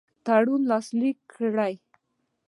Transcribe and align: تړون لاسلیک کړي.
تړون 0.25 0.61
لاسلیک 0.71 1.17
کړي. 1.33 1.73